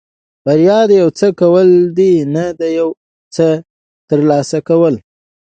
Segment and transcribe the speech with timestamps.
[0.45, 2.87] بریا د یو څه کول دي نه د یو
[3.35, 3.47] څه
[4.09, 4.95] ترلاسه کول.